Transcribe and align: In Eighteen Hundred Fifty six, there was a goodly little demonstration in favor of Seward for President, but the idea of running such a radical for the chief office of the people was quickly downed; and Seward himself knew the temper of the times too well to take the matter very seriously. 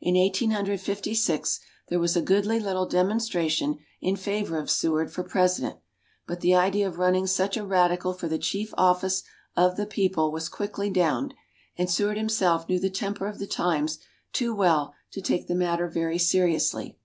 In 0.00 0.16
Eighteen 0.16 0.50
Hundred 0.50 0.80
Fifty 0.80 1.14
six, 1.14 1.60
there 1.86 2.00
was 2.00 2.16
a 2.16 2.20
goodly 2.20 2.58
little 2.58 2.84
demonstration 2.84 3.78
in 4.00 4.16
favor 4.16 4.58
of 4.58 4.68
Seward 4.68 5.12
for 5.12 5.22
President, 5.22 5.76
but 6.26 6.40
the 6.40 6.52
idea 6.56 6.88
of 6.88 6.98
running 6.98 7.28
such 7.28 7.56
a 7.56 7.64
radical 7.64 8.12
for 8.12 8.26
the 8.26 8.40
chief 8.40 8.74
office 8.76 9.22
of 9.56 9.76
the 9.76 9.86
people 9.86 10.32
was 10.32 10.48
quickly 10.48 10.90
downed; 10.90 11.34
and 11.78 11.88
Seward 11.88 12.16
himself 12.16 12.68
knew 12.68 12.80
the 12.80 12.90
temper 12.90 13.28
of 13.28 13.38
the 13.38 13.46
times 13.46 14.00
too 14.32 14.52
well 14.52 14.94
to 15.12 15.22
take 15.22 15.46
the 15.46 15.54
matter 15.54 15.86
very 15.86 16.18
seriously. 16.18 16.98